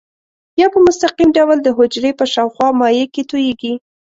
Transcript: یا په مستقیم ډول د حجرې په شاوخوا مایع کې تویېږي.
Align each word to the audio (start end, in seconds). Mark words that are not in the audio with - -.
یا 0.59 0.67
په 0.73 0.79
مستقیم 0.85 1.29
ډول 1.37 1.57
د 1.63 1.67
حجرې 1.77 2.11
په 2.19 2.25
شاوخوا 2.33 2.67
مایع 2.79 3.05
کې 3.13 3.21
تویېږي. 3.29 3.73